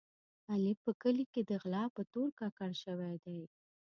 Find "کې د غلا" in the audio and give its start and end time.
1.33-1.83